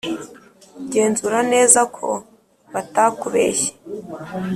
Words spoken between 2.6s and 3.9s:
batakubeshy